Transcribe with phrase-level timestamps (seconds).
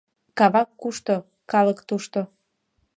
[0.39, 1.15] Кавак кушто—
[1.51, 2.21] калык тушто.